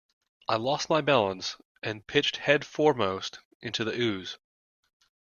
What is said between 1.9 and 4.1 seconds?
pitched head foremost into the